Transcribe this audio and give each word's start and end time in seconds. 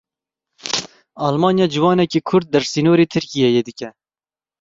Almanya 1.27 1.65
ciwanekî 1.73 2.19
Kurd 2.29 2.47
dersînorî 2.55 3.05
Tirkiyeyê 3.13 3.61
dike. 3.67 3.89